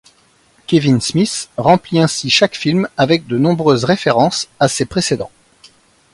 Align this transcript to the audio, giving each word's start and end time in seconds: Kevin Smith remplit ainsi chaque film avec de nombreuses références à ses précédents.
Kevin 0.65 0.99
Smith 0.99 1.47
remplit 1.57 1.99
ainsi 2.01 2.31
chaque 2.31 2.55
film 2.57 2.89
avec 2.97 3.27
de 3.27 3.37
nombreuses 3.37 3.83
références 3.83 4.47
à 4.59 4.67
ses 4.67 4.85
précédents. 4.87 5.29